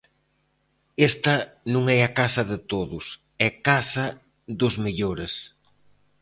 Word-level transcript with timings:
Esta 1.09 1.35
non 1.73 1.83
é 1.97 1.99
a 2.03 2.13
casa 2.19 2.43
de 2.51 2.57
todos, 2.71 3.05
é 3.47 3.49
casa 3.69 4.05
dos 4.59 4.73
mellores. 4.85 5.33